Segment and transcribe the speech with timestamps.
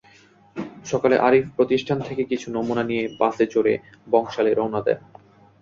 [0.85, 3.73] সকালে আরিফ প্রতিষ্ঠান থেকে কিছু নমুনা নিয়ে বাসে চড়ে
[4.07, 4.99] বংশালে রওনা দেন।